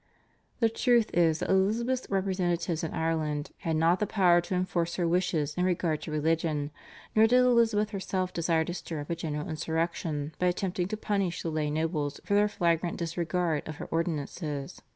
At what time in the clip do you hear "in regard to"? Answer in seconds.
5.53-6.09